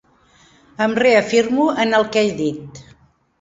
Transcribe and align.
Em 0.85 0.95
reafirmo 1.03 1.67
en 1.85 1.99
el 1.99 2.09
que 2.17 2.25
he 2.25 2.33
dit. 2.41 2.83